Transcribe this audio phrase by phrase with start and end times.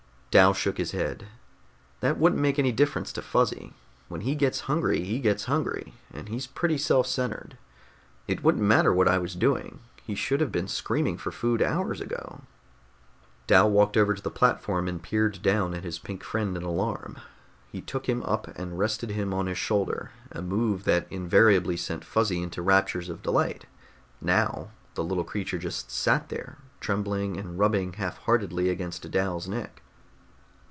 [0.33, 1.27] Dal shook his head.
[1.99, 3.73] "That wouldn't make any difference to Fuzzy.
[4.07, 7.57] When he gets hungry, he gets hungry, and he's pretty self centered.
[8.29, 11.99] It wouldn't matter what I was doing, he should have been screaming for food hours
[11.99, 12.43] ago."
[13.45, 17.17] Dal walked over to the platform and peered down at his pink friend in alarm.
[17.69, 22.05] He took him up and rested him on his shoulder, a move that invariably sent
[22.05, 23.65] Fuzzy into raptures of delight.
[24.21, 29.81] Now the little creature just sat there, trembling and rubbing half heartedly against Dal's neck.